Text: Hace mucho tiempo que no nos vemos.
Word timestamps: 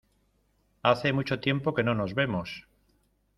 Hace 0.81 1.13
mucho 1.13 1.39
tiempo 1.39 1.75
que 1.75 1.83
no 1.83 1.93
nos 1.93 2.15
vemos. 2.15 2.65